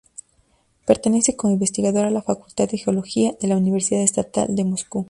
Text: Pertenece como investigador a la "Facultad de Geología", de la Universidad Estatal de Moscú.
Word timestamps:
Pertenece 0.87 1.35
como 1.35 1.53
investigador 1.53 2.05
a 2.05 2.09
la 2.09 2.23
"Facultad 2.23 2.67
de 2.67 2.79
Geología", 2.79 3.35
de 3.39 3.47
la 3.47 3.55
Universidad 3.57 4.01
Estatal 4.01 4.47
de 4.55 4.63
Moscú. 4.63 4.99